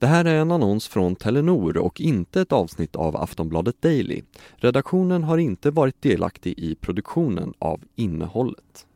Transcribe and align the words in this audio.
Det 0.00 0.06
här 0.06 0.24
är 0.24 0.34
en 0.34 0.50
annons 0.50 0.88
från 0.88 1.16
Telenor 1.16 1.76
och 1.76 2.00
inte 2.00 2.40
ett 2.40 2.52
avsnitt 2.52 2.96
av 2.96 3.16
Aftonbladet 3.16 3.82
Daily. 3.82 4.22
Redaktionen 4.56 5.24
har 5.24 5.38
inte 5.38 5.70
varit 5.70 6.02
delaktig 6.02 6.58
i 6.58 6.74
produktionen 6.74 7.54
av 7.58 7.80
innehållet. 7.96 8.86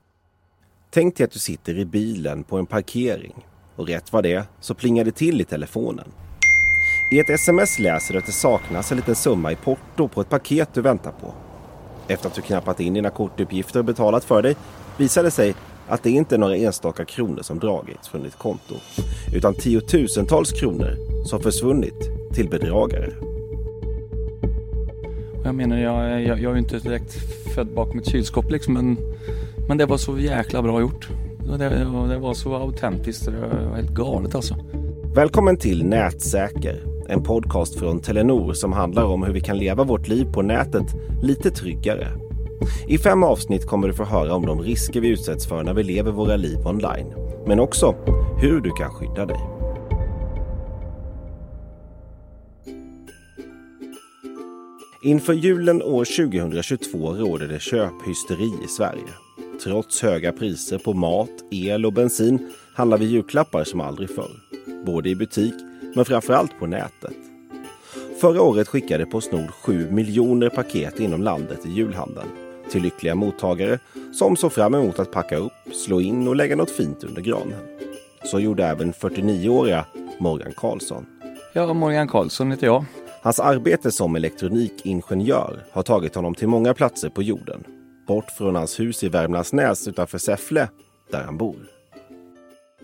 Tänk 0.90 1.16
dig 1.16 1.24
att 1.24 1.30
du 1.30 1.38
sitter 1.38 1.78
i 1.78 1.84
bilen 1.84 2.44
på 2.44 2.58
en 2.58 2.66
parkering 2.66 3.46
och 3.76 3.88
rätt 3.88 4.12
vad 4.12 4.24
det 4.24 4.32
är 4.32 4.44
så 4.60 4.74
plingar 4.74 5.04
det 5.04 5.12
till 5.12 5.40
i 5.40 5.44
telefonen. 5.44 6.08
I 7.12 7.18
ett 7.18 7.30
sms 7.30 7.78
läser 7.78 8.12
du 8.12 8.18
att 8.18 8.26
det 8.26 8.32
saknas 8.32 8.90
en 8.90 8.96
liten 8.96 9.14
summa 9.14 9.52
i 9.52 9.56
porto 9.56 10.08
på 10.08 10.20
ett 10.20 10.28
paket 10.28 10.74
du 10.74 10.80
väntar 10.80 11.12
på. 11.12 11.34
Efter 12.08 12.28
att 12.28 12.34
du 12.34 12.42
knappat 12.42 12.80
in 12.80 12.94
dina 12.94 13.10
kortuppgifter 13.10 13.78
och 13.78 13.84
betalat 13.84 14.24
för 14.24 14.42
dig 14.42 14.56
visar 14.96 15.22
det 15.22 15.30
sig 15.30 15.54
att 15.88 16.02
det 16.02 16.10
inte 16.10 16.34
är 16.34 16.38
några 16.38 16.56
enstaka 16.56 17.04
kronor 17.04 17.42
som 17.42 17.58
dragits 17.58 18.08
från 18.08 18.22
ditt 18.22 18.38
konto 18.38 18.74
utan 19.34 19.54
tiotusentals 19.54 20.52
kronor 20.52 20.96
som 21.24 21.40
försvunnit 21.40 22.10
till 22.32 22.48
bedragare. 22.48 23.12
Jag 25.44 25.54
menar, 25.54 25.78
jag, 25.78 26.22
jag, 26.22 26.40
jag 26.40 26.50
är 26.50 26.54
ju 26.54 26.58
inte 26.58 26.78
direkt 26.78 27.12
född 27.54 27.68
bakom 27.74 27.98
ett 27.98 28.08
kylskåp 28.08 28.50
liksom, 28.50 28.74
men, 28.74 28.98
men 29.68 29.78
det 29.78 29.86
var 29.86 29.96
så 29.96 30.18
jäkla 30.18 30.62
bra 30.62 30.80
gjort. 30.80 31.08
Det, 31.58 31.68
det 32.08 32.18
var 32.18 32.34
så 32.34 32.54
autentiskt, 32.54 33.24
det 33.24 33.40
var 33.40 33.76
helt 33.76 33.90
galet 33.90 34.34
alltså. 34.34 34.56
Välkommen 35.14 35.56
till 35.56 35.86
Nätsäker, 35.86 36.82
en 37.08 37.22
podcast 37.22 37.78
från 37.78 38.00
Telenor 38.00 38.52
som 38.52 38.72
handlar 38.72 39.04
om 39.04 39.22
hur 39.22 39.32
vi 39.32 39.40
kan 39.40 39.58
leva 39.58 39.84
vårt 39.84 40.08
liv 40.08 40.32
på 40.32 40.42
nätet 40.42 40.86
lite 41.22 41.50
tryggare. 41.50 42.23
I 42.88 42.98
fem 42.98 43.22
avsnitt 43.22 43.66
kommer 43.66 43.88
du 43.88 43.94
få 43.94 44.04
höra 44.04 44.34
om 44.34 44.46
de 44.46 44.62
risker 44.62 45.00
vi 45.00 45.08
utsätts 45.08 45.46
för 45.46 45.62
när 45.62 45.74
vi 45.74 45.82
lever 45.82 46.12
våra 46.12 46.36
liv 46.36 46.66
online, 46.66 47.14
men 47.46 47.60
också 47.60 47.94
hur 48.40 48.60
du 48.60 48.70
kan 48.70 48.90
skydda 48.90 49.26
dig. 49.26 49.40
Inför 55.02 55.32
julen 55.32 55.82
år 55.82 56.04
2022 56.04 57.14
råder 57.14 57.48
det 57.48 57.60
köphysteri 57.60 58.52
i 58.64 58.68
Sverige. 58.68 59.12
Trots 59.64 60.02
höga 60.02 60.32
priser 60.32 60.78
på 60.78 60.92
mat, 60.92 61.30
el 61.50 61.86
och 61.86 61.92
bensin 61.92 62.50
handlar 62.74 62.98
vi 62.98 63.04
julklappar 63.04 63.64
som 63.64 63.80
aldrig 63.80 64.10
förr. 64.10 64.30
Både 64.86 65.08
i 65.08 65.14
butik, 65.14 65.54
men 65.94 66.04
framförallt 66.04 66.58
på 66.58 66.66
nätet. 66.66 67.16
Förra 68.20 68.42
året 68.42 68.68
skickade 68.68 69.06
Postnord 69.06 69.50
7 69.50 69.90
miljoner 69.90 70.48
paket 70.48 71.00
inom 71.00 71.22
landet 71.22 71.66
i 71.66 71.70
julhandeln 71.70 72.43
till 72.74 72.82
lyckliga 72.82 73.14
mottagare 73.14 73.78
som 74.12 74.36
såg 74.36 74.52
fram 74.52 74.74
emot 74.74 74.98
att 74.98 75.12
packa 75.12 75.36
upp, 75.36 75.52
slå 75.72 76.00
in 76.00 76.28
och 76.28 76.36
lägga 76.36 76.56
något 76.56 76.70
fint 76.70 77.04
under 77.04 77.22
granen. 77.22 77.58
Så 78.24 78.40
gjorde 78.40 78.66
även 78.66 78.92
49-åriga 78.92 79.84
Morgan 80.18 80.52
Karlsson. 80.56 81.06
Ja, 81.52 81.74
Morgan 81.74 82.08
Karlsson 82.08 82.50
heter 82.50 82.66
jag. 82.66 82.84
Hans 83.22 83.40
arbete 83.40 83.92
som 83.92 84.16
elektronikingenjör 84.16 85.64
har 85.72 85.82
tagit 85.82 86.14
honom 86.14 86.34
till 86.34 86.48
många 86.48 86.74
platser 86.74 87.08
på 87.08 87.22
jorden. 87.22 87.64
Bort 88.06 88.30
från 88.30 88.54
hans 88.54 88.80
hus 88.80 89.04
i 89.04 89.08
Värmlandsnäs 89.08 89.88
utanför 89.88 90.18
Säffle, 90.18 90.68
där 91.10 91.22
han 91.22 91.36
bor. 91.36 91.56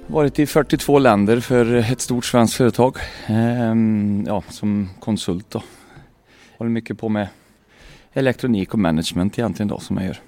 Varit 0.06 0.38
i 0.38 0.46
42 0.46 0.98
länder 0.98 1.40
för 1.40 1.74
ett 1.74 2.00
stort 2.00 2.24
svenskt 2.24 2.56
företag. 2.56 2.96
Ehm, 3.26 4.24
ja, 4.26 4.42
som 4.48 4.88
konsult 5.00 5.50
då. 5.50 5.62
Håller 6.58 6.70
mycket 6.70 6.98
på 6.98 7.08
med 7.08 7.28
elektronik 8.12 8.72
och 8.72 8.78
management 8.78 9.38
egentligen 9.38 9.68
då 9.68 9.78
som 9.78 9.96
jag 9.96 10.06
gör. 10.06 10.18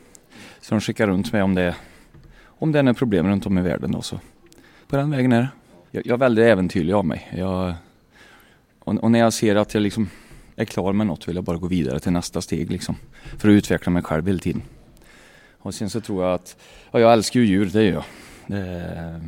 Så 0.60 0.74
de 0.74 0.80
skickar 0.80 1.06
runt 1.06 1.32
mig 1.32 1.42
om 1.42 1.54
det, 1.54 1.76
om 2.44 2.72
det 2.72 2.78
är 2.78 2.82
några 2.82 2.94
problem 2.94 3.26
runt 3.26 3.46
om 3.46 3.58
i 3.58 3.62
världen 3.62 3.92
då 3.92 4.02
så. 4.02 4.20
På 4.88 4.96
den 4.96 5.10
vägen 5.10 5.32
är 5.32 5.40
det. 5.40 5.48
Jag, 5.90 6.06
jag 6.06 6.14
är 6.14 6.18
väldigt 6.18 6.44
äventyrlig 6.44 6.92
av 6.92 7.04
mig. 7.04 7.32
Jag, 7.36 7.74
och, 8.78 8.94
och, 8.94 9.10
när 9.10 9.18
jag 9.18 9.32
ser 9.32 9.56
att 9.56 9.74
jag 9.74 9.82
liksom 9.82 10.10
är 10.56 10.64
klar 10.64 10.92
med 10.92 11.06
något 11.06 11.28
vill 11.28 11.36
jag 11.36 11.44
bara 11.44 11.56
gå 11.56 11.66
vidare 11.66 12.00
till 12.00 12.12
nästa 12.12 12.40
steg 12.40 12.70
liksom. 12.70 12.96
För 13.38 13.48
att 13.48 13.52
utveckla 13.52 13.92
mig 13.92 14.02
själv 14.02 14.26
hela 14.26 14.38
tiden. 14.38 14.62
Och 15.58 15.74
sen 15.74 15.90
så 15.90 16.00
tror 16.00 16.24
jag 16.24 16.34
att, 16.34 16.56
ja 16.90 17.00
jag 17.00 17.12
älskar 17.12 17.40
ju 17.40 17.46
djur, 17.46 17.70
det 17.72 17.82
gör 17.84 17.92
jag. 17.92 18.04
Det, 18.46 19.20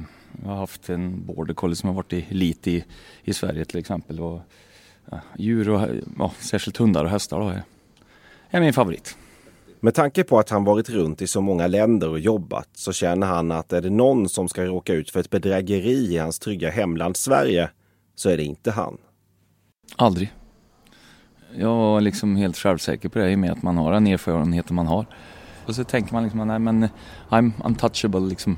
jag 0.43 0.49
har 0.49 0.57
haft 0.57 0.89
en 0.89 1.27
border 1.27 1.55
collie 1.55 1.77
som 1.77 1.89
har 1.89 1.95
varit 1.95 2.13
i 2.13 2.27
elit 2.31 2.67
i, 2.67 2.85
i 3.25 3.33
Sverige 3.33 3.65
till 3.65 3.79
exempel. 3.79 4.21
Och, 4.21 4.41
ja, 5.11 5.21
djur 5.39 5.71
och 5.71 5.89
ja, 6.19 6.33
särskilt 6.39 6.77
hundar 6.77 7.05
och 7.05 7.11
hästar 7.11 7.41
då 7.41 7.55
är, 8.57 8.61
min 8.61 8.73
favorit. 8.73 9.17
Med 9.81 9.95
tanke 9.95 10.25
på 10.25 10.39
att 10.39 10.51
han 10.51 10.65
varit 10.65 10.91
runt 10.91 11.23
i 11.23 11.27
så 11.27 11.41
många 11.41 11.67
länder 11.67 12.09
och 12.09 12.21
jobbat 12.21 12.69
så 12.73 12.93
känner 12.93 13.27
han 13.27 13.53
att 13.53 13.73
är 13.73 13.83
det 13.83 13.91
någon 13.91 14.29
som 14.29 14.49
ska 14.49 14.65
råka 14.65 14.93
ut 14.93 15.11
för 15.11 15.21
ett 15.21 15.31
bedrägeri 15.31 16.15
i 16.15 16.19
hans 16.19 16.39
trygga 16.39 16.71
hemland 16.71 17.17
Sverige 17.17 17.71
så 18.15 18.31
är 18.31 18.37
det 18.37 18.43
inte 18.43 18.71
han. 18.71 18.99
Aldrig. 19.97 20.33
Jag 21.57 21.75
var 21.75 22.01
liksom 22.01 22.37
helt 22.37 22.57
självsäker 22.57 23.09
på 23.09 23.19
det 23.19 23.31
i 23.31 23.35
och 23.35 23.39
med 23.39 23.53
att 23.53 23.63
man 23.63 23.77
har 23.77 23.93
den 23.93 24.07
erfarenheten 24.07 24.77
man 24.77 24.87
har. 24.87 25.07
Och 25.67 25.75
så 25.75 25.85
tänker 25.85 26.13
man 26.13 26.23
liksom, 26.23 26.49
nej 26.49 26.59
men 26.59 26.89
I'm 27.29 27.53
untouchable 27.65 28.21
liksom. 28.21 28.57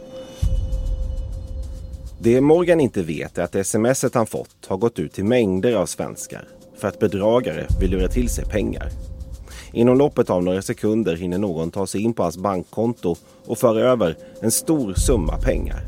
Det 2.20 2.42
Morgan 2.42 2.80
inte 2.80 3.04
vet 3.04 3.38
är 3.38 3.44
att 3.44 3.68
smset 3.68 4.16
han 4.16 4.28
fått 4.28 4.66
har 4.68 4.78
gått 4.78 5.00
ut 5.00 5.14
till 5.14 5.26
mängder 5.26 5.74
av 5.74 5.86
svenskar 5.86 6.48
för 6.78 6.88
att 6.88 7.00
bedragare 7.00 7.68
vill 7.80 7.92
lura 7.92 8.08
till 8.08 8.30
sig 8.30 8.46
pengar. 8.46 8.90
Inom 9.74 9.98
loppet 9.98 10.30
av 10.30 10.44
några 10.44 10.62
sekunder 10.62 11.16
hinner 11.16 11.38
någon 11.38 11.72
ta 11.72 11.88
sig 11.88 12.02
in 12.02 12.14
på 12.14 12.24
hans 12.24 12.38
bankkonto 12.38 13.16
och 13.46 13.58
föra 13.58 13.80
över 13.80 14.18
en 14.42 14.52
stor 14.52 14.94
summa 14.94 15.38
pengar. 15.38 15.84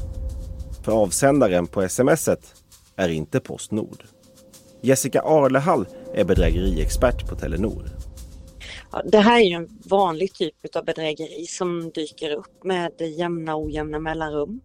För 0.83 0.91
avsändaren 0.91 1.67
på 1.67 1.89
smset 1.89 2.53
är 2.95 3.09
inte 3.09 3.39
Postnord. 3.39 4.03
Jessica 4.81 5.21
Arlehall 5.21 5.85
är 6.13 6.23
bedrägeriexpert 6.23 7.29
på 7.29 7.35
Telenor. 7.35 7.97
Det 9.05 9.19
här 9.19 9.39
är 9.39 9.43
ju 9.43 9.55
en 9.55 9.79
vanlig 9.89 10.33
typ 10.33 10.75
av 10.75 10.85
bedrägeri 10.85 11.45
som 11.45 11.91
dyker 11.91 12.31
upp 12.31 12.63
med 12.63 13.01
jämna 13.01 13.55
och 13.55 13.63
ojämna 13.63 13.99
mellanrum. 13.99 14.61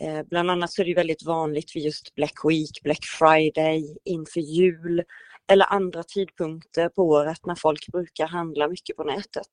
Eh, 0.00 0.22
bland 0.30 0.50
annat 0.50 0.72
så 0.72 0.82
är 0.82 0.86
det 0.86 0.94
väldigt 0.94 1.22
vanligt 1.22 1.76
vid 1.76 1.84
just 1.84 2.14
Black 2.14 2.34
Week, 2.44 2.82
Black 2.82 3.04
Friday, 3.04 3.96
inför 4.04 4.40
jul 4.40 5.02
eller 5.50 5.72
andra 5.72 6.02
tidpunkter 6.02 6.88
på 6.88 7.02
året 7.02 7.46
när 7.46 7.54
folk 7.54 7.86
brukar 7.92 8.26
handla 8.26 8.68
mycket 8.68 8.96
på 8.96 9.04
nätet. 9.04 9.46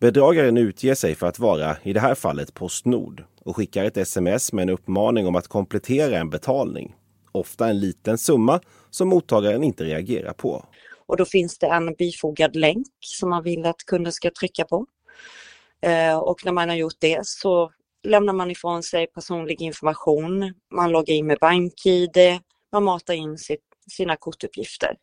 Bedragaren 0.00 0.56
utger 0.56 0.94
sig 0.94 1.14
för 1.14 1.26
att 1.26 1.38
vara, 1.38 1.76
i 1.82 1.92
det 1.92 2.00
här 2.00 2.14
fallet, 2.14 2.54
Postnord 2.54 3.24
och 3.40 3.56
skickar 3.56 3.84
ett 3.84 3.96
sms 3.96 4.52
med 4.52 4.62
en 4.62 4.68
uppmaning 4.68 5.26
om 5.26 5.36
att 5.36 5.48
komplettera 5.48 6.18
en 6.18 6.30
betalning. 6.30 6.94
Ofta 7.32 7.68
en 7.68 7.80
liten 7.80 8.18
summa 8.18 8.60
som 8.90 9.08
mottagaren 9.08 9.64
inte 9.64 9.84
reagerar 9.84 10.32
på. 10.32 10.64
Och 11.08 11.16
då 11.16 11.24
finns 11.24 11.58
det 11.58 11.66
en 11.66 11.94
bifogad 11.94 12.56
länk 12.56 12.86
som 13.00 13.30
man 13.30 13.42
vill 13.42 13.66
att 13.66 13.84
kunden 13.86 14.12
ska 14.12 14.30
trycka 14.30 14.64
på. 14.64 14.86
Eh, 15.82 16.18
och 16.18 16.44
när 16.44 16.52
man 16.52 16.68
har 16.68 16.76
gjort 16.76 16.96
det 16.98 17.26
så 17.26 17.72
lämnar 18.02 18.32
man 18.32 18.50
ifrån 18.50 18.82
sig 18.82 19.06
personlig 19.06 19.62
information. 19.62 20.54
Man 20.74 20.90
loggar 20.90 21.14
in 21.14 21.26
med 21.26 21.38
BankID, 21.40 22.16
man 22.72 22.84
matar 22.84 23.14
in 23.14 23.38
sitt, 23.38 23.64
sina 23.90 24.16
kortuppgifter. 24.16 24.96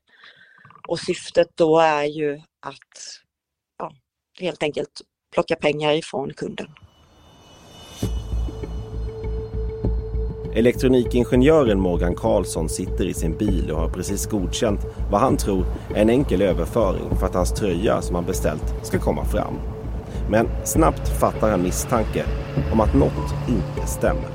Och 0.88 1.00
syftet 1.00 1.48
då 1.56 1.80
är 1.80 2.04
ju 2.04 2.42
att 2.60 3.22
ja, 3.80 3.92
helt 4.40 4.63
enkelt 4.63 5.02
plocka 5.34 5.56
pengar 5.56 5.94
ifrån 5.94 6.34
kunden. 6.34 6.68
Elektronikingenjören 10.56 11.80
Morgan 11.80 12.16
Karlsson 12.16 12.69
sitter 12.69 13.06
i 13.06 13.13
sin 13.13 13.38
bil 13.38 13.72
och 13.72 13.80
har 13.80 13.90
precis 13.90 14.25
godkänt 14.25 14.80
vad 15.12 15.22
han 15.22 15.38
tror 15.38 15.66
är 15.96 16.02
en 16.02 16.10
enkel 16.10 16.42
överföring 16.42 17.16
för 17.19 17.25
att 17.25 17.34
hans 17.34 17.52
tröja 17.52 18.02
som 18.02 18.16
han 18.16 18.25
beställt 18.25 18.74
ska 18.84 19.00
komma 19.00 19.25
fram. 19.25 19.54
Men 20.30 20.48
snabbt 20.63 21.19
fattar 21.19 21.52
han 21.52 21.62
misstanke 21.62 22.25
om 22.74 22.80
att 22.80 22.94
något 22.94 23.34
inte 23.48 23.88
stämmer. 23.88 24.30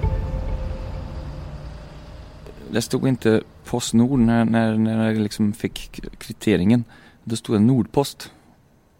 Det 2.72 2.82
stod 2.82 3.08
inte 3.08 3.43
Postnord 3.64 4.19
när, 4.19 4.44
när, 4.44 4.76
när 4.76 5.06
jag 5.06 5.22
liksom 5.22 5.52
fick 5.52 6.00
kvitteringen. 6.19 6.84
Då 7.25 7.37
stod 7.37 7.56
det 7.56 7.61
Nordpost. 7.61 8.32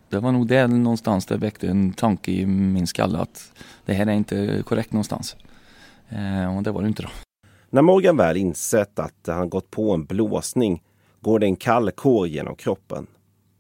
Det 0.09 0.19
var 0.19 0.33
nog 0.33 0.47
det 0.47 0.67
någonstans 0.67 1.27
det 1.27 1.37
väckte 1.37 1.69
en 1.69 1.93
tanke 1.93 2.33
i 2.33 2.47
min 2.47 2.87
skalle 2.87 3.19
att 3.19 3.53
det 3.87 3.93
här 3.95 4.07
är 4.07 4.13
inte 4.13 4.63
korrekt 4.67 4.93
någonstans. 4.93 5.37
Eh, 6.11 6.57
och 6.57 6.63
det 6.63 6.71
var 6.71 6.83
det 6.83 6.89
inte 6.89 7.03
då. 7.03 7.09
När 7.71 7.83
Morgan 7.83 8.17
väl 8.17 8.37
insett 8.37 8.99
att 8.99 9.27
han 9.27 9.51
gått 9.51 9.71
på 9.71 9.95
en 9.95 10.05
blåsning 10.05 10.83
går 11.21 11.39
det 11.39 11.47
en 11.47 11.57
kall 11.57 11.91
kår 11.91 12.27
genom 12.29 12.57
kroppen. 12.57 13.07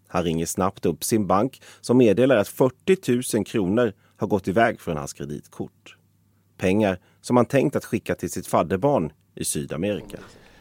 Han 0.08 0.23
ringer 0.23 0.47
snabbt 0.47 0.87
upp 0.87 1.05
sin 1.05 1.26
bank 1.26 1.62
som 1.81 1.97
meddelar 1.99 2.37
att 2.37 2.49
40 2.49 3.37
000 3.37 3.44
kronor 3.44 3.93
har 4.17 4.26
gått 4.26 4.49
iväg 4.49 4.81
från 4.81 4.97
hans 4.97 5.12
kreditkort. 5.12 5.97
Pengar 6.56 6.99
som 7.20 7.37
han 7.37 7.47
tänkt 7.47 7.76
att 7.76 7.85
skicka 7.85 8.14
till 8.14 8.31
sitt 8.31 8.47
fadderbarn 8.47 9.12
i 9.35 9.44
Sydamerika. 9.44 10.19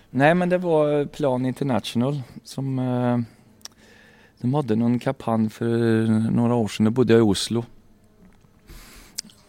Nej 0.09 0.35
men 0.35 0.49
det 0.49 0.57
var 0.57 1.05
Plan 1.05 1.45
International 1.45 2.21
som 2.43 2.79
eh, 2.79 3.19
de 4.41 4.53
hade 4.53 4.75
någon 4.75 4.99
kampanj 4.99 5.49
för 5.49 6.05
några 6.31 6.55
år 6.55 6.67
sedan. 6.67 6.85
Då 6.85 6.91
bodde 6.91 7.13
jag 7.13 7.19
i 7.19 7.23
Oslo. 7.23 7.63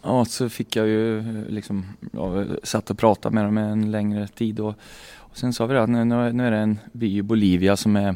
Ja, 0.03 0.25
så 0.25 0.49
fick 0.49 0.75
jag 0.75 0.87
ju 0.87 1.23
liksom, 1.49 1.85
ja, 2.13 2.45
satt 2.63 2.89
och 2.89 2.97
pratade 2.97 3.35
med 3.35 3.45
dem 3.45 3.57
en 3.57 3.91
längre 3.91 4.27
tid 4.27 4.59
och, 4.59 4.75
och 5.15 5.37
sen 5.37 5.53
sa 5.53 5.65
vi 5.65 5.77
att 5.77 5.89
nu, 5.89 6.05
nu 6.05 6.47
är 6.47 6.51
det 6.51 6.57
en 6.57 6.79
by 6.91 7.17
i 7.17 7.21
Bolivia 7.21 7.77
som 7.77 7.95
är, 7.95 8.15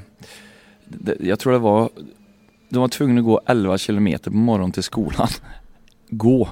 jag 1.19 1.39
tror 1.39 1.53
det 1.53 1.59
var, 1.59 1.89
de 2.69 2.79
var 2.79 2.87
tvungna 2.87 3.19
att 3.19 3.25
gå 3.25 3.41
11 3.45 3.77
kilometer 3.77 4.31
på 4.31 4.37
morgonen 4.37 4.71
till 4.71 4.83
skolan. 4.83 5.27
Gå! 6.09 6.49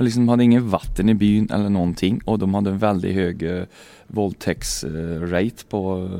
Och 0.00 0.04
liksom 0.04 0.28
hade 0.28 0.44
ingen 0.44 0.68
vatten 0.68 1.08
i 1.08 1.14
byn 1.14 1.50
eller 1.50 1.68
någonting 1.68 2.20
och 2.24 2.38
de 2.38 2.54
hade 2.54 2.70
en 2.70 2.78
väldigt 2.78 3.14
hög 3.14 3.42
eh, 3.42 3.64
våldtäktsrate 4.06 5.44
eh, 5.44 5.68
på, 5.68 6.10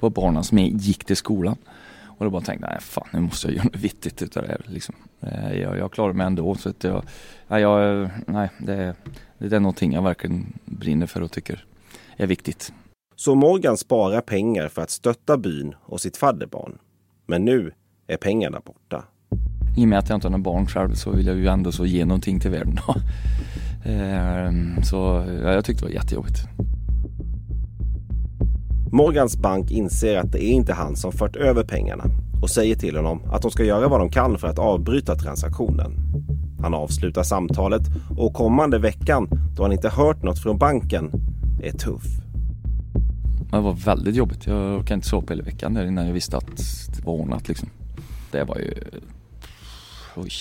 på 0.00 0.10
barnen 0.10 0.44
som 0.44 0.58
gick 0.58 1.04
till 1.04 1.16
skolan. 1.16 1.56
Och 2.02 2.24
då 2.24 2.30
bara 2.30 2.42
tänkte 2.42 2.66
jag, 2.66 2.72
nej 2.72 2.80
fan 2.80 3.08
nu 3.12 3.20
måste 3.20 3.46
jag 3.46 3.54
göra 3.54 3.64
något 3.64 3.76
vittigt 3.76 4.22
utav 4.22 4.42
det 4.42 4.48
här 4.48 4.60
liksom. 4.66 4.94
Eh, 5.26 5.60
jag, 5.60 5.78
jag 5.78 5.92
klarar 5.92 6.12
mig 6.12 6.26
ändå 6.26 6.54
så 6.54 6.68
att 6.68 6.84
jag, 6.84 7.04
nej, 7.48 7.62
jag, 7.62 8.10
nej 8.26 8.50
det, 8.58 8.94
det 9.38 9.56
är 9.56 9.60
någonting 9.60 9.92
jag 9.92 10.02
verkligen 10.02 10.58
brinner 10.64 11.06
för 11.06 11.22
och 11.22 11.30
tycker 11.30 11.64
är 12.16 12.26
viktigt. 12.26 12.72
Så 13.16 13.34
Morgan 13.34 13.76
sparar 13.76 14.20
pengar 14.20 14.68
för 14.68 14.82
att 14.82 14.90
stötta 14.90 15.36
byn 15.36 15.74
och 15.82 16.00
sitt 16.00 16.16
fadderbarn. 16.16 16.78
Men 17.26 17.44
nu 17.44 17.72
är 18.06 18.16
pengarna 18.16 18.60
borta. 18.64 19.04
I 19.76 19.84
och 19.84 19.88
med 19.88 19.98
att 19.98 20.08
jag 20.08 20.16
inte 20.16 20.26
har 20.26 20.30
några 20.30 20.42
barn 20.42 20.66
själv 20.66 20.94
så 20.94 21.10
vill 21.10 21.26
jag 21.26 21.36
ju 21.36 21.46
ändå 21.46 21.72
så 21.72 21.86
ge 21.86 22.04
någonting 22.04 22.40
till 22.40 22.50
världen. 22.50 22.78
Ehm, 23.86 24.82
så 24.82 24.96
ja, 25.42 25.52
jag 25.52 25.64
tyckte 25.64 25.84
det 25.84 25.88
var 25.88 25.94
jättejobbigt. 25.94 26.38
Morgans 28.92 29.36
bank 29.36 29.70
inser 29.70 30.16
att 30.16 30.32
det 30.32 30.44
är 30.44 30.52
inte 30.52 30.72
han 30.72 30.96
som 30.96 31.12
fört 31.12 31.36
över 31.36 31.64
pengarna 31.64 32.04
och 32.44 32.50
säger 32.50 32.76
till 32.76 32.96
honom 32.96 33.22
att 33.32 33.42
de 33.42 33.50
ska 33.50 33.64
göra 33.64 33.88
vad 33.88 34.00
de 34.00 34.10
kan 34.10 34.38
för 34.38 34.48
att 34.48 34.58
avbryta 34.58 35.14
transaktionen. 35.14 35.92
Han 36.62 36.74
avslutar 36.74 37.22
samtalet 37.22 37.82
och 38.18 38.34
kommande 38.34 38.78
veckan, 38.78 39.28
då 39.56 39.62
han 39.62 39.72
inte 39.72 39.88
hört 39.88 40.22
något 40.22 40.38
från 40.38 40.58
banken, 40.58 41.10
är 41.62 41.70
tuff. 41.70 42.02
Det 43.50 43.60
var 43.60 43.72
väldigt 43.72 44.14
jobbigt. 44.14 44.46
Jag 44.46 44.78
orkade 44.78 44.94
inte 44.94 45.08
sova 45.08 45.26
hela 45.28 45.42
veckan 45.42 45.74
där 45.74 45.86
innan 45.86 46.06
jag 46.06 46.14
visste 46.14 46.36
att 46.36 46.56
det 46.96 47.04
var 47.04 47.12
ordnat 47.12 47.48
liksom. 47.48 47.68
Det 48.30 48.44
var 48.44 48.56
ju... 48.56 48.74
Oj. 50.16 50.32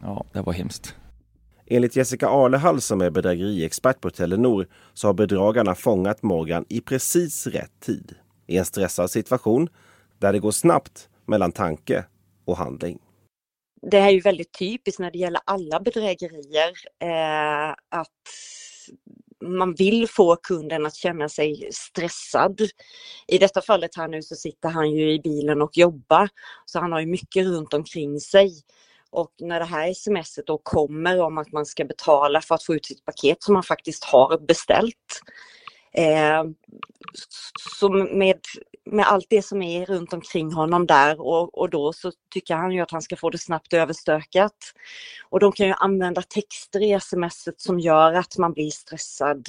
Ja, 0.00 0.24
det 0.32 0.40
var 0.40 0.52
hemskt. 0.52 0.94
Enligt 1.66 1.96
Jessica 1.96 2.28
Arlehall 2.28 2.80
som 2.80 3.00
är 3.00 3.10
bedrägeriexpert 3.10 4.00
på 4.00 4.10
Telenor 4.10 4.66
så 4.94 5.08
har 5.08 5.14
bedragarna 5.14 5.74
fångat 5.74 6.22
Morgan 6.22 6.64
i 6.68 6.80
precis 6.80 7.46
rätt 7.46 7.80
tid. 7.80 8.12
I 8.46 8.56
en 8.56 8.64
stressad 8.64 9.10
situation 9.10 9.68
där 10.24 10.32
det 10.32 10.38
går 10.38 10.50
snabbt 10.50 11.08
mellan 11.26 11.52
tanke 11.52 12.04
och 12.44 12.56
handling. 12.56 12.98
Det 13.90 13.98
är 13.98 14.10
ju 14.10 14.20
väldigt 14.20 14.58
typiskt 14.58 15.00
när 15.00 15.10
det 15.10 15.18
gäller 15.18 15.40
alla 15.44 15.80
bedrägerier 15.80 16.72
eh, 17.02 17.70
att 17.70 18.08
man 19.44 19.74
vill 19.74 20.08
få 20.08 20.36
kunden 20.36 20.86
att 20.86 20.94
känna 20.94 21.28
sig 21.28 21.68
stressad. 21.72 22.60
I 23.26 23.38
detta 23.38 23.62
fallet 23.62 23.96
här 23.96 24.08
nu 24.08 24.22
så 24.22 24.34
sitter 24.34 24.68
han 24.68 24.90
ju 24.90 25.12
i 25.12 25.20
bilen 25.20 25.62
och 25.62 25.76
jobbar 25.76 26.28
så 26.66 26.80
han 26.80 26.92
har 26.92 27.00
ju 27.00 27.06
mycket 27.06 27.46
runt 27.46 27.74
omkring 27.74 28.20
sig. 28.20 28.52
Och 29.10 29.32
när 29.40 29.60
det 29.60 29.66
här 29.66 29.94
smset 29.94 30.46
då 30.46 30.58
kommer 30.58 31.20
om 31.20 31.38
att 31.38 31.52
man 31.52 31.66
ska 31.66 31.84
betala 31.84 32.40
för 32.40 32.54
att 32.54 32.64
få 32.64 32.74
ut 32.74 32.86
sitt 32.86 33.04
paket 33.04 33.42
som 33.42 33.54
man 33.54 33.62
faktiskt 33.62 34.04
har 34.04 34.46
beställt. 34.46 35.20
Eh, 35.94 36.44
så 37.78 37.88
med, 37.88 38.40
med 38.84 39.06
allt 39.06 39.26
det 39.30 39.42
som 39.42 39.62
är 39.62 39.86
runt 39.86 40.12
omkring 40.12 40.52
honom 40.52 40.86
där 40.86 41.20
och, 41.20 41.58
och 41.58 41.70
då 41.70 41.92
så 41.92 42.12
tycker 42.30 42.54
han 42.54 42.72
ju 42.72 42.80
att 42.80 42.90
han 42.90 43.02
ska 43.02 43.16
få 43.16 43.30
det 43.30 43.38
snabbt 43.38 43.72
överstökat. 43.72 44.56
Och 45.28 45.40
de 45.40 45.52
kan 45.52 45.66
ju 45.66 45.72
använda 45.72 46.22
texter 46.22 46.82
i 46.82 47.00
smset 47.00 47.60
som 47.60 47.80
gör 47.80 48.12
att 48.12 48.38
man 48.38 48.52
blir 48.52 48.70
stressad. 48.70 49.48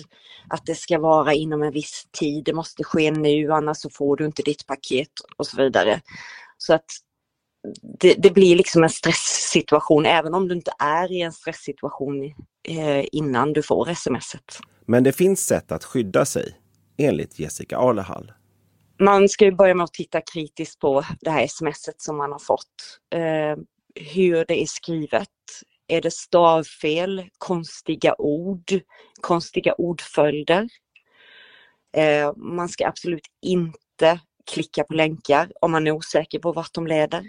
Att 0.49 0.65
det 0.65 0.75
ska 0.75 0.99
vara 0.99 1.33
inom 1.33 1.63
en 1.63 1.73
viss 1.73 2.07
tid, 2.11 2.43
det 2.43 2.53
måste 2.53 2.83
ske 2.83 3.11
nu 3.11 3.51
annars 3.51 3.77
så 3.77 3.89
får 3.89 4.17
du 4.17 4.25
inte 4.25 4.41
ditt 4.41 4.67
paket 4.67 5.11
och 5.37 5.47
så 5.47 5.57
vidare. 5.57 6.01
Så 6.57 6.73
att 6.73 6.85
det, 7.99 8.13
det, 8.13 8.31
blir 8.31 8.55
liksom 8.55 8.83
en 8.83 8.89
stresssituation 8.89 10.05
även 10.05 10.33
om 10.33 10.47
du 10.47 10.55
inte 10.55 10.71
är 10.79 11.11
i 11.11 11.21
en 11.21 11.31
stresssituation 11.31 12.23
eh, 12.67 13.05
innan 13.11 13.53
du 13.53 13.63
får 13.63 13.93
smset. 13.93 14.59
Men 14.85 15.03
det 15.03 15.11
finns 15.11 15.45
sätt 15.45 15.71
att 15.71 15.83
skydda 15.83 16.25
sig, 16.25 16.55
enligt 16.97 17.39
Jessica 17.39 17.77
Arlehall. 17.77 18.31
Man 18.99 19.29
ska 19.29 19.45
ju 19.45 19.51
börja 19.51 19.75
med 19.75 19.83
att 19.83 19.93
titta 19.93 20.21
kritiskt 20.21 20.79
på 20.79 21.05
det 21.21 21.29
här 21.29 21.47
smset 21.47 22.01
som 22.01 22.17
man 22.17 22.31
har 22.31 22.39
fått. 22.39 22.99
Eh, 23.13 23.63
hur 24.13 24.45
det 24.45 24.61
är 24.61 24.65
skrivet. 24.65 25.29
Är 25.87 26.01
det 26.01 26.13
stavfel, 26.13 27.29
konstiga 27.37 28.15
ord, 28.17 28.79
konstiga 29.21 29.73
ordföljder? 29.73 30.69
Eh, 31.97 32.33
man 32.35 32.69
ska 32.69 32.87
absolut 32.87 33.27
inte 33.41 34.19
klicka 34.51 34.83
på 34.83 34.93
länkar 34.93 35.51
om 35.61 35.71
man 35.71 35.87
är 35.87 35.91
osäker 35.91 36.39
på 36.39 36.51
vart 36.51 36.73
de 36.73 36.87
leder. 36.87 37.23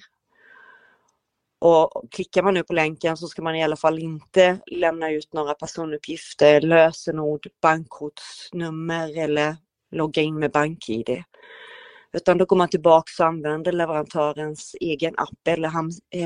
Och 1.58 2.12
klickar 2.12 2.42
man 2.42 2.54
nu 2.54 2.62
på 2.62 2.72
länken 2.72 3.16
så 3.16 3.28
ska 3.28 3.42
man 3.42 3.56
i 3.56 3.64
alla 3.64 3.76
fall 3.76 3.98
inte 3.98 4.58
lämna 4.66 5.10
ut 5.10 5.32
några 5.32 5.54
personuppgifter, 5.54 6.60
lösenord, 6.60 7.46
bankkortsnummer 7.62 9.18
eller 9.18 9.56
logga 9.90 10.22
in 10.22 10.38
med 10.38 10.50
BankID. 10.50 11.22
Utan 12.12 12.38
då 12.38 12.44
går 12.44 12.56
man 12.56 12.68
tillbaks 12.68 13.20
och 13.20 13.26
använder 13.26 13.72
leverantörens 13.72 14.76
egen 14.80 15.14
app 15.18 15.48
eller 15.48 15.72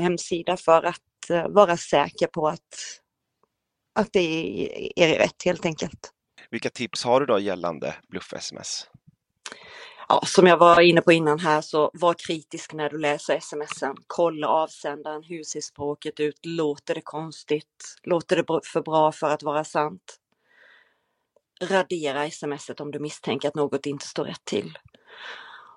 hemsida 0.01 0.57
för 0.57 0.83
att 0.83 1.29
eh, 1.29 1.47
vara 1.47 1.77
säker 1.77 2.27
på 2.27 2.47
att, 2.47 2.75
att 3.95 4.13
det 4.13 4.91
är 4.95 5.17
rätt 5.17 5.43
helt 5.45 5.65
enkelt. 5.65 6.11
Vilka 6.49 6.69
tips 6.69 7.03
har 7.03 7.19
du 7.19 7.25
då 7.25 7.39
gällande 7.39 7.95
bluff-sms? 8.07 8.87
Ja, 10.11 10.21
som 10.25 10.47
jag 10.47 10.57
var 10.57 10.81
inne 10.81 11.01
på 11.01 11.11
innan 11.11 11.39
här 11.39 11.61
så 11.61 11.91
var 11.93 12.13
kritisk 12.13 12.73
när 12.73 12.89
du 12.89 12.97
läser 12.97 13.39
smsen. 13.39 13.95
Kolla 14.07 14.47
avsändaren, 14.47 15.23
hur 15.23 15.43
ser 15.43 15.61
språket 15.61 16.19
ut? 16.19 16.39
Låter 16.43 16.95
det 16.95 17.01
konstigt? 17.01 17.97
Låter 18.03 18.35
det 18.35 18.59
för 18.63 18.81
bra 18.81 19.11
för 19.11 19.27
att 19.27 19.43
vara 19.43 19.63
sant? 19.63 20.17
Radera 21.61 22.29
smset 22.29 22.79
om 22.79 22.91
du 22.91 22.99
misstänker 22.99 23.47
att 23.47 23.55
något 23.55 23.85
inte 23.85 24.07
står 24.07 24.25
rätt 24.25 24.45
till. 24.45 24.77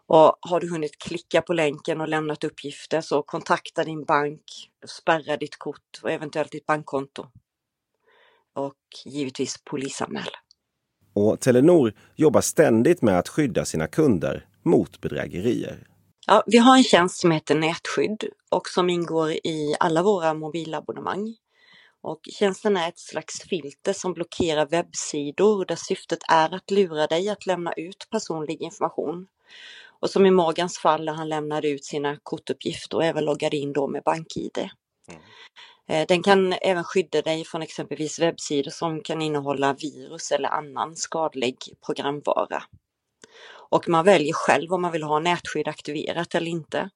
Och 0.07 0.37
har 0.41 0.61
du 0.61 0.71
hunnit 0.71 0.99
klicka 0.99 1.43
på 1.43 1.53
länken 1.53 2.01
och 2.01 2.09
lämnat 2.09 2.45
uppgifter 2.45 3.01
så 3.01 3.23
kontakta 3.23 3.85
din 3.85 4.05
bank, 4.05 4.43
spärra 4.87 5.37
ditt 5.37 5.57
kort 5.59 6.01
och 6.03 6.11
eventuellt 6.11 6.53
ditt 6.53 6.67
bankkonto. 6.67 7.27
Och 8.55 8.79
givetvis 9.05 9.65
polisanmäl. 9.65 10.31
Och 11.15 11.41
Telenor 11.41 11.93
jobbar 12.15 12.41
ständigt 12.41 13.03
med 13.03 13.19
att 13.19 13.29
skydda 13.29 13.65
sina 13.65 13.87
kunder 13.87 14.47
mot 14.63 15.01
bedrägerier. 15.01 15.87
Ja, 16.27 16.43
vi 16.47 16.59
har 16.59 16.77
en 16.77 16.85
tjänst 16.85 17.21
som 17.21 17.31
heter 17.31 17.55
Nätskydd 17.55 18.25
och 18.51 18.69
som 18.69 18.91
ingår 18.91 19.31
i 19.31 19.77
alla 19.81 20.03
våra 20.03 20.35
mobilabonnemang. 20.35 21.35
Och 22.03 22.21
tjänsten 22.39 22.77
är 22.77 22.89
ett 22.89 22.99
slags 22.99 23.43
filter 23.43 23.93
som 23.93 24.13
blockerar 24.13 24.67
webbsidor 24.67 25.65
där 25.65 25.77
syftet 25.77 26.19
är 26.29 26.55
att 26.55 26.71
lura 26.71 27.07
dig 27.07 27.29
att 27.29 27.47
lämna 27.47 27.73
ut 27.73 28.07
personlig 28.11 28.63
information. 28.63 29.27
Och 30.01 30.11
som 30.11 30.27
i 30.27 30.31
Morgans 30.31 30.79
fall 30.79 31.05
där 31.05 31.13
han 31.13 31.29
lämnade 31.29 31.69
ut 31.69 31.85
sina 31.85 32.19
kortuppgifter 32.23 32.97
och 32.97 33.05
även 33.05 33.25
loggade 33.25 33.57
in 33.57 33.73
då 33.73 33.89
med 33.89 34.03
BankID. 34.03 34.59
Mm. 35.09 35.23
Eh, 35.89 36.07
den 36.09 36.23
kan 36.23 36.53
även 36.53 36.85
skydda 36.85 37.23
dig 37.23 37.45
från 37.45 37.63
exempelvis 37.63 38.19
webbsidor 38.19 38.71
som 38.71 39.01
kan 39.01 39.23
innehålla 39.23 39.73
virus 39.73 40.33
eller 40.33 40.49
annan 40.49 40.97
skadlig 40.97 41.57
programvara. 41.87 42.63
Och 43.71 43.89
man 43.89 44.05
väljer 44.05 44.33
själv 44.33 44.73
om 44.73 44.83
man 44.83 44.93
vill 44.93 45.03
ha 45.03 45.19
nätskydd 45.19 45.69
aktiverat 45.69 46.35
eller 46.35 46.51
inte. 46.51 46.91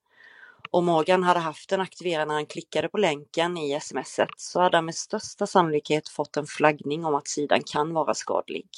Om 0.71 0.85
Morgan 0.85 1.23
hade 1.23 1.41
haft 1.41 1.69
den 1.69 1.81
aktiverad 1.81 2.29
när 2.29 2.35
han 2.35 2.47
klickade 2.47 2.89
på 2.89 2.99
länken 2.99 3.57
i 3.57 3.79
smset 3.81 4.29
så 4.37 4.61
hade 4.61 4.77
han 4.77 4.85
med 4.85 4.95
största 4.95 5.47
sannolikhet 5.47 6.09
fått 6.09 6.37
en 6.37 6.47
flaggning 6.47 7.05
om 7.05 7.15
att 7.15 7.29
sidan 7.29 7.63
kan 7.73 7.93
vara 7.95 8.15
skadlig. 8.15 8.69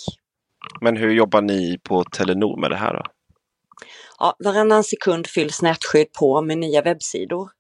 Men 0.81 0.97
hur 0.97 1.11
jobbar 1.11 1.41
ni 1.41 1.79
på 1.83 2.05
Telenor 2.05 2.61
med 2.61 2.71
det 2.71 2.77
här 2.77 2.95
då? 2.95 3.03
Ja, 4.19 4.37
varannan 4.39 4.85
sekund 4.85 5.27
fylls 5.27 5.63
nätskydd 5.63 6.13
på 6.13 6.43
med 6.43 6.59
nya 6.59 6.83
webbsidor. 6.83 7.51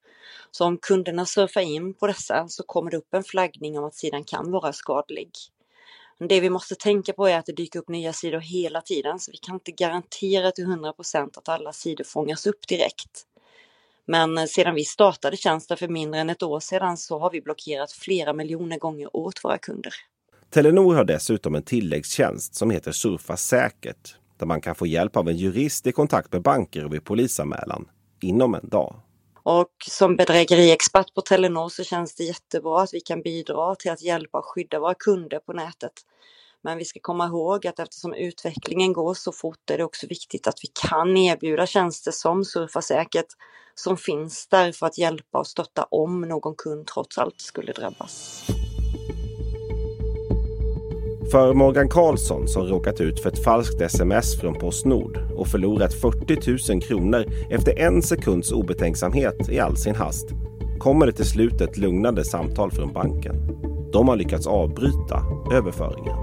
Så 0.50 0.64
om 0.64 0.78
kunderna 0.78 1.26
surfar 1.26 1.61
in 1.61 1.95
på 1.95 2.07
dessa 2.07 2.49
så 2.49 2.62
kommer 2.62 2.90
det 2.90 2.97
upp 2.97 3.14
en 3.14 3.25
flaggning 3.25 3.78
om 3.78 3.85
att 3.85 3.95
sidan 3.95 4.25
kan 4.25 4.50
vara 4.50 4.73
skadlig. 4.73 5.30
Det 6.28 6.40
vi 6.40 6.50
måste 6.50 6.75
tänka 6.75 7.12
på 7.12 7.26
är 7.26 7.38
att 7.38 7.47
det 7.47 7.52
dyker 7.52 7.78
upp 7.78 7.88
nya 7.88 8.12
sidor 8.12 8.38
hela 8.38 8.80
tiden 8.80 9.19
så 9.19 9.33
vi 9.33 9.38
kan 9.38 9.54
inte 9.54 9.73
garantera 9.73 10.50
till 10.50 10.66
100% 10.66 11.38
att 11.38 11.49
alla 11.49 11.73
sidor 11.73 12.04
fångas 12.04 12.47
upp 12.47 12.69
direkt. 12.69 13.26
Men 14.07 14.38
eh, 14.38 14.45
sedan 14.45 14.75
vi 14.75 14.85
startade 14.85 15.37
tjänsten 15.37 15.76
för 15.76 15.88
mindre 15.88 16.21
än 16.21 16.30
ett 16.30 16.42
år 16.42 16.61
sedan 16.61 16.97
så 16.97 17.19
har 17.19 17.30
vi 17.30 17.40
blockerat 17.40 17.92
flera 17.92 18.33
miljoner 18.33 18.78
gånger 18.78 19.16
åt 19.16 19.45
våra 19.45 19.59
kunder. 19.59 19.92
Telenor 20.50 20.95
har 20.95 21.04
dessutom 21.04 21.54
en 21.54 21.62
tilläggstjänst 21.62 22.54
som 22.54 22.71
heter 22.71 22.92
Surfa 22.92 23.37
säkert 23.37 24.16
där 24.38 24.47
man 24.47 24.61
kan 24.61 24.75
få 24.75 24.87
hjälp 24.87 25.16
av 25.16 25.28
en 25.28 25.37
jurist 25.37 25.87
i 25.87 25.92
kontakt 25.92 26.33
med 26.33 26.42
banker 26.42 26.85
och 26.85 26.95
vid 26.95 27.04
polisanmälan 27.04 27.88
inom 28.21 28.54
en 28.54 28.69
dag. 28.69 29.00
Och 29.42 29.70
som 29.87 30.16
bedrägeriexpert 30.16 31.14
på 31.14 31.20
Telenor 31.20 31.68
så 31.68 31.85
känns 31.85 32.14
det 32.14 32.25
jättebra 32.25 32.82
att 32.82 32.94
vi 32.94 33.00
kan 33.00 33.23
bidra 33.23 33.75
till 33.75 33.90
att 33.90 34.02
hjälpa 34.02 34.38
och 34.38 34.44
skydda 34.44 34.80
våra 34.80 34.94
kunder 34.94 35.38
på 35.38 35.52
nätet. 35.52 35.92
Men 36.62 36.78
vi 36.78 36.85
ska 36.85 37.00
komma 37.02 37.26
ihåg 37.26 37.66
att 37.66 37.78
eftersom 37.78 38.14
utvecklingen 38.14 38.92
går 38.92 39.14
så 39.14 39.32
fort 39.32 39.70
är 39.70 39.78
det 39.78 39.85
också 39.85 40.06
viktigt 40.06 40.47
att 40.47 40.59
vi 40.62 40.68
kan 40.88 41.16
erbjuda 41.16 41.66
tjänster 41.66 42.11
som 42.11 42.44
Surfa 42.44 42.82
säkert 42.82 43.26
som 43.75 43.97
finns 43.97 44.49
där 44.49 44.73
för 44.73 44.87
att 44.87 44.99
hjälpa 44.99 45.38
och 45.38 45.47
stötta 45.47 45.87
om 45.90 46.20
någon 46.20 46.54
kund 46.54 46.87
trots 46.87 47.18
allt 47.18 47.40
skulle 47.40 47.73
drabbas. 47.73 48.44
För 51.30 51.54
Morgan 51.54 51.88
Karlsson 51.88 52.49
som 52.49 52.66
råkat 52.66 53.00
ut 53.00 53.20
för 53.20 53.30
ett 53.30 53.44
falskt 53.44 53.80
sms 53.80 54.40
från 54.40 54.54
Postnord 54.54 55.18
och 55.37 55.49
förlorat 55.49 55.94
40 55.94 56.72
000 56.72 56.82
kronor 56.82 57.25
efter 57.50 57.78
en 57.78 58.02
sekunds 58.02 58.52
obetänksamhet 58.52 59.49
i 59.49 59.58
all 59.58 59.76
sin 59.76 59.94
hast 59.94 60.26
kommer 60.78 61.06
det 61.06 61.12
till 61.12 61.25
slut 61.25 61.60
ett 61.60 61.76
lugnande 61.76 62.25
samtal 62.25 62.70
från 62.70 62.92
banken. 62.92 63.34
De 63.92 64.08
har 64.08 64.16
lyckats 64.16 64.46
avbryta 64.46 65.22
överföringen. 65.52 66.16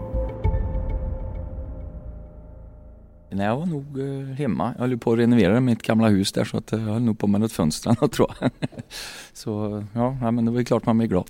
Nej, 3.30 3.46
jag 3.46 3.58
var 3.58 3.66
nog 3.66 4.00
eh, 4.00 4.36
hemma. 4.36 4.74
Jag 4.78 4.88
höll 4.88 4.98
på 4.98 5.12
att 5.12 5.20
renovera 5.20 5.60
mitt 5.60 5.84
gamla 5.84 6.08
hus 6.08 6.32
där 6.32 6.44
så 6.44 6.58
att 6.58 6.74
eh, 6.74 6.80
jag 6.80 6.94
höll 6.94 7.02
nog 7.02 7.20
på 7.20 7.28
med 7.28 7.42
något 7.42 7.52
fönster 7.52 8.08
tror 8.08 8.32
jag. 8.40 8.52
Så 9.34 9.84
ja, 9.94 10.32
men 10.32 10.46
det 10.46 10.52
var 10.52 10.64
klart 10.64 10.86
man 10.86 10.98
blir 10.98 11.08
glad. 11.08 11.30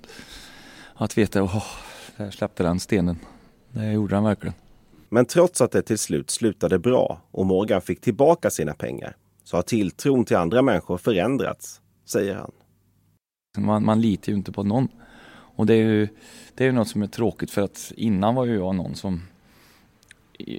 Att 0.93 1.17
veta, 1.17 1.43
åh, 1.43 1.63
där 2.17 2.31
släppte 2.31 2.63
den 2.63 2.79
stenen. 2.79 3.17
Det 3.77 3.91
gjorde 3.91 4.15
han 4.15 4.23
verkligen. 4.23 4.53
Men 5.09 5.25
trots 5.25 5.61
att 5.61 5.71
det 5.71 5.81
till 5.81 5.97
slut 5.97 6.29
slutade 6.29 6.79
bra 6.79 7.21
och 7.31 7.45
Morgan 7.45 7.81
fick 7.81 8.01
tillbaka 8.01 8.49
sina 8.49 8.73
pengar 8.73 9.15
så 9.43 9.57
har 9.57 9.61
tilltron 9.61 10.25
till 10.25 10.37
andra 10.37 10.61
människor 10.61 10.97
förändrats, 10.97 11.81
säger 12.05 12.35
han. 12.35 12.51
Man, 13.57 13.85
man 13.85 14.01
litar 14.01 14.31
ju 14.31 14.37
inte 14.37 14.51
på 14.51 14.63
någon. 14.63 14.87
Och 15.29 15.65
det 15.65 15.73
är 15.73 15.77
ju 15.77 16.07
det 16.55 16.65
är 16.65 16.71
något 16.71 16.87
som 16.87 17.01
är 17.01 17.07
tråkigt 17.07 17.51
för 17.51 17.61
att 17.61 17.91
innan 17.95 18.35
var 18.35 18.45
ju 18.45 18.55
jag 18.55 18.75
någon 18.75 18.95
som 18.95 19.21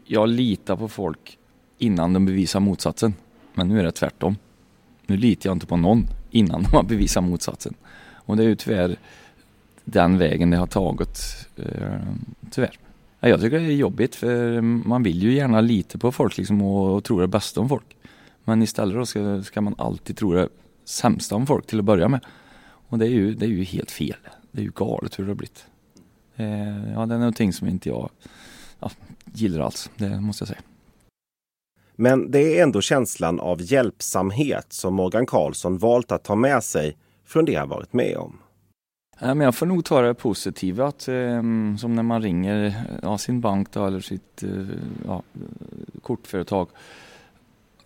jag 0.04 0.28
litar 0.28 0.76
på 0.76 0.88
folk 0.88 1.38
innan 1.78 2.12
de 2.12 2.26
bevisar 2.26 2.60
motsatsen. 2.60 3.14
Men 3.54 3.68
nu 3.68 3.78
är 3.80 3.84
det 3.84 3.92
tvärtom. 3.92 4.36
Nu 5.06 5.16
litar 5.16 5.50
jag 5.50 5.56
inte 5.56 5.66
på 5.66 5.76
någon 5.76 6.06
innan 6.30 6.62
de 6.62 6.76
har 6.76 6.82
bevisat 6.82 7.24
motsatsen. 7.24 7.74
Och 8.12 8.36
det 8.36 8.42
är 8.42 8.48
ju 8.48 8.56
tyvärr 8.56 8.96
den 9.84 10.18
vägen 10.18 10.50
det 10.50 10.56
har 10.56 10.66
tagit, 10.66 11.46
eh, 11.56 12.02
tyvärr. 12.50 12.78
Jag 13.20 13.40
tycker 13.40 13.58
det 13.58 13.64
är 13.64 13.72
jobbigt 13.72 14.14
för 14.14 14.60
man 14.60 15.02
vill 15.02 15.22
ju 15.22 15.32
gärna 15.32 15.60
lita 15.60 15.98
på 15.98 16.12
folk 16.12 16.38
liksom 16.38 16.62
och, 16.62 16.96
och 16.96 17.04
tro 17.04 17.20
det 17.20 17.26
bästa 17.26 17.60
om 17.60 17.68
folk. 17.68 17.96
Men 18.44 18.62
istället 18.62 18.94
då 18.94 19.06
ska, 19.06 19.42
ska, 19.42 19.60
man 19.60 19.74
alltid 19.78 20.16
tro 20.16 20.32
det 20.32 20.48
sämsta 20.84 21.34
om 21.34 21.46
folk 21.46 21.66
till 21.66 21.78
att 21.78 21.84
börja 21.84 22.08
med. 22.08 22.20
Och 22.88 22.98
det 22.98 23.06
är 23.06 23.10
ju, 23.10 23.34
det 23.34 23.46
är 23.46 23.50
ju 23.50 23.64
helt 23.64 23.90
fel. 23.90 24.16
Det 24.52 24.60
är 24.60 24.64
ju 24.64 24.72
galet 24.74 25.18
hur 25.18 25.24
det 25.24 25.30
har 25.30 25.34
blivit. 25.34 25.66
Eh, 26.36 26.92
ja, 26.92 27.06
det 27.06 27.14
är 27.14 27.18
någonting 27.18 27.52
som 27.52 27.68
inte 27.68 27.88
jag 27.88 28.10
ja, 28.80 28.90
gillar 29.34 29.60
alls, 29.60 29.90
det 29.96 30.20
måste 30.20 30.42
jag 30.42 30.48
säga. 30.48 30.60
Men 31.96 32.30
det 32.30 32.58
är 32.58 32.62
ändå 32.62 32.80
känslan 32.80 33.40
av 33.40 33.62
hjälpsamhet 33.62 34.66
som 34.72 34.94
Morgan 34.94 35.26
Karlsson 35.26 35.78
valt 35.78 36.12
att 36.12 36.24
ta 36.24 36.34
med 36.34 36.64
sig 36.64 36.96
från 37.24 37.44
det 37.44 37.54
han 37.54 37.68
varit 37.68 37.92
med 37.92 38.16
om. 38.16 38.38
Men 39.20 39.40
jag 39.40 39.54
får 39.54 39.66
nog 39.66 39.84
ta 39.84 40.02
det 40.02 40.14
positiva 40.14 40.86
att 40.86 41.08
eh, 41.08 41.42
som 41.78 41.94
när 41.94 42.02
man 42.02 42.22
ringer 42.22 42.74
ja, 43.02 43.18
sin 43.18 43.40
bank 43.40 43.72
då, 43.72 43.86
eller 43.86 44.00
sitt 44.00 44.42
eh, 44.42 44.50
ja, 45.06 45.22
kortföretag. 46.02 46.68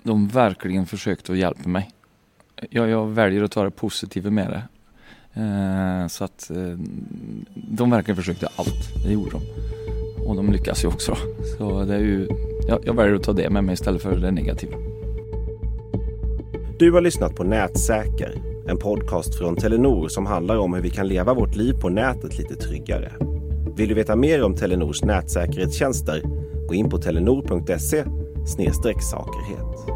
De 0.02 0.28
verkligen 0.28 0.86
försökte 0.86 1.32
att 1.32 1.38
hjälpa 1.38 1.68
mig. 1.68 1.90
Jag, 2.70 2.88
jag 2.88 3.06
väljer 3.06 3.42
att 3.42 3.50
ta 3.50 3.64
det 3.64 3.70
positiva 3.70 4.30
med 4.30 4.50
det. 4.50 4.62
Eh, 5.34 6.06
så 6.06 6.24
att 6.24 6.50
eh, 6.50 6.78
de 7.54 7.90
verkligen 7.90 8.16
försökte 8.16 8.48
allt, 8.56 9.04
det 9.04 9.12
gjorde 9.12 9.30
de. 9.30 9.42
Och 10.26 10.36
de 10.36 10.52
lyckas 10.52 10.84
ju 10.84 10.88
också. 10.88 11.16
Så 11.58 11.84
det 11.84 11.94
är 11.94 12.00
ju, 12.00 12.28
ja, 12.68 12.80
jag 12.84 12.94
väljer 12.94 13.14
att 13.14 13.22
ta 13.22 13.32
det 13.32 13.50
med 13.50 13.64
mig 13.64 13.72
istället 13.72 14.02
för 14.02 14.16
det 14.16 14.30
negativa. 14.30 14.76
Du 16.78 16.92
har 16.92 17.00
lyssnat 17.00 17.34
på 17.34 17.44
Nätsäker 17.44 18.51
en 18.72 18.78
podcast 18.78 19.34
från 19.34 19.56
Telenor 19.56 20.08
som 20.08 20.26
handlar 20.26 20.56
om 20.56 20.74
hur 20.74 20.82
vi 20.82 20.90
kan 20.90 21.08
leva 21.08 21.34
vårt 21.34 21.56
liv 21.56 21.72
på 21.80 21.88
nätet 21.88 22.38
lite 22.38 22.56
tryggare. 22.56 23.12
Vill 23.76 23.88
du 23.88 23.94
veta 23.94 24.16
mer 24.16 24.42
om 24.42 24.56
Telenors 24.56 25.04
nätsäkerhetstjänster? 25.04 26.22
Gå 26.68 26.74
in 26.74 26.90
på 26.90 26.98
telenor.se 26.98 28.04
säkerhet. 28.46 29.91